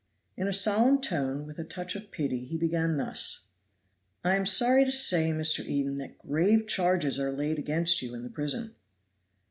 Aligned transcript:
In 0.35 0.47
a 0.47 0.51
solemn 0.51 0.99
tone, 0.99 1.45
with 1.45 1.59
a 1.59 1.63
touch 1.63 1.95
of 1.95 2.09
pity, 2.09 2.43
he 2.45 2.57
began 2.57 2.97
thus: 2.97 3.41
"I 4.23 4.35
am 4.35 4.47
sorry 4.47 4.83
to 4.83 4.91
say, 4.91 5.29
Mr. 5.29 5.63
Eden, 5.63 5.99
that 5.99 6.17
grave 6.17 6.65
charges 6.65 7.19
are 7.19 7.31
laid 7.31 7.59
against 7.59 8.01
you 8.01 8.15
in 8.15 8.23
the 8.23 8.29
prison." 8.31 8.73